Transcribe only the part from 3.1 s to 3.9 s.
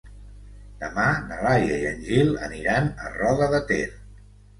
Roda de Ter.